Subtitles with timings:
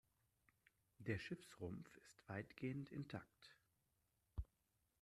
[0.97, 3.55] Der Schiffsrumpf ist weitgehend intakt.